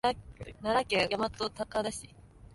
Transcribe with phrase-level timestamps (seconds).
[0.63, 2.09] 奈良県大和高田市